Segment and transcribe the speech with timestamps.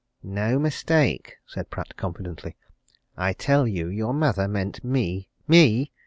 [0.23, 2.55] "No mistake!" said Pratt confidently.
[3.15, 5.91] "I tell you your mother meant me me!